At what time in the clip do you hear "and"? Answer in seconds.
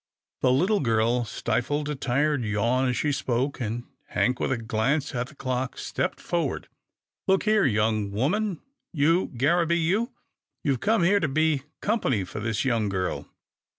3.61-3.83